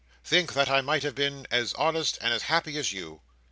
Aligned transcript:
Think 0.23 0.53
that 0.53 0.67
I 0.67 0.81
might 0.81 1.03
have 1.03 1.13
been 1.13 1.45
as 1.51 1.73
honest 1.75 2.17
and 2.21 2.33
as 2.33 2.41
happy 2.49 2.75
as 2.79 2.91
you! 2.91 3.21